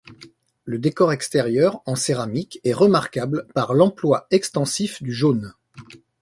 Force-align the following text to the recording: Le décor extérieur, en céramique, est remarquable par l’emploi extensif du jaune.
Le 0.65 0.79
décor 0.79 1.13
extérieur, 1.13 1.83
en 1.85 1.95
céramique, 1.95 2.59
est 2.63 2.73
remarquable 2.73 3.45
par 3.53 3.75
l’emploi 3.75 4.25
extensif 4.31 5.03
du 5.03 5.11
jaune. 5.13 5.53